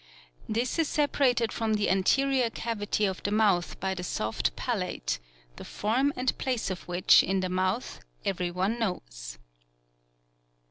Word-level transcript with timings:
This 0.49 0.79
is 0.79 0.87
sepa 0.87 1.19
rated 1.19 1.51
from 1.51 1.75
the 1.75 1.87
anterior 1.87 2.49
cavity 2.49 3.05
of 3.05 3.21
the 3.21 3.29
mouth 3.29 3.79
by 3.79 3.93
the 3.93 4.03
soft 4.03 4.55
palate, 4.55 5.19
the 5.57 5.63
form 5.63 6.11
and 6.15 6.35
place 6.39 6.71
of 6.71 6.87
which 6.87 7.21
in 7.21 7.41
the 7.41 7.49
mouth 7.49 7.99
every 8.25 8.49
one 8.49 8.79
knows. 8.79 9.37